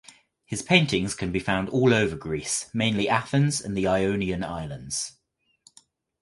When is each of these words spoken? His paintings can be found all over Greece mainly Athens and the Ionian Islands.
His 0.45 0.63
paintings 0.63 1.13
can 1.13 1.31
be 1.31 1.37
found 1.37 1.69
all 1.69 1.93
over 1.93 2.15
Greece 2.15 2.71
mainly 2.73 3.07
Athens 3.07 3.61
and 3.61 3.77
the 3.77 3.85
Ionian 3.85 4.43
Islands. 4.43 5.17